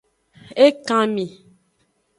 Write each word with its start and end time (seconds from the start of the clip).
Ekanmi. 0.65 1.25